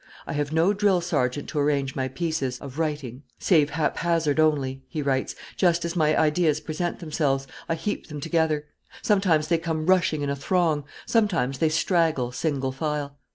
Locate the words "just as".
5.55-5.95